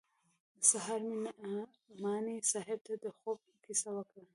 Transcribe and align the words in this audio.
سهار 0.69 1.01
مې 1.07 1.13
نعماني 1.53 2.37
صاحب 2.51 2.79
ته 2.85 2.93
د 3.03 3.05
خوب 3.17 3.39
کيسه 3.63 3.89
وکړه. 3.95 4.23